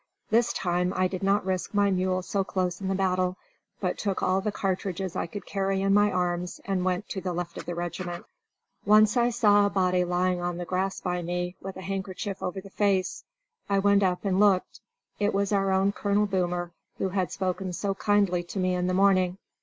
This 0.31 0.51
time 0.53 0.93
I 0.95 1.07
did 1.07 1.21
not 1.21 1.45
risk 1.45 1.75
my 1.75 1.91
mule 1.91 2.23
so 2.23 2.43
close 2.43 2.81
in 2.81 2.87
the 2.87 2.95
battle, 2.95 3.37
but 3.79 3.99
took 3.99 4.23
all 4.23 4.41
the 4.41 4.51
cartridges 4.51 5.15
I 5.15 5.27
could 5.27 5.45
carry 5.45 5.83
in 5.83 5.93
my 5.93 6.11
arms 6.11 6.59
and 6.65 6.83
went 6.83 7.07
to 7.09 7.21
the 7.21 7.33
left 7.33 7.55
of 7.55 7.67
the 7.67 7.75
regiment. 7.75 8.25
Once 8.83 9.15
I 9.15 9.29
saw 9.29 9.67
a 9.67 9.69
body 9.69 10.03
lying 10.03 10.41
on 10.41 10.57
the 10.57 10.65
grass 10.65 10.99
by 11.01 11.21
me, 11.21 11.55
with 11.61 11.77
a 11.77 11.83
handkerchief 11.83 12.41
over 12.41 12.59
the 12.59 12.71
face. 12.71 13.25
I 13.69 13.77
went 13.77 14.01
up 14.01 14.25
and 14.25 14.39
looked. 14.39 14.79
It 15.19 15.35
was 15.35 15.51
our 15.53 15.69
own 15.71 15.91
Colonel 15.91 16.25
Boomer, 16.25 16.71
who 16.97 17.09
had 17.09 17.31
spoken 17.31 17.71
so 17.71 17.93
kindly 17.93 18.41
to 18.41 18.57
me 18.57 18.73
in 18.73 18.87
the 18.87 18.95
morning. 18.95 19.37